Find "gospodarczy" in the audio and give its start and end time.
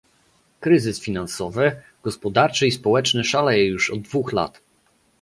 2.03-2.67